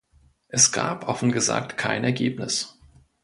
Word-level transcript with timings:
Es 0.47 0.71
gab 0.71 1.07
offen 1.07 1.31
gesagt 1.31 1.77
kein 1.77 2.03
Ergebnis. 2.03 2.79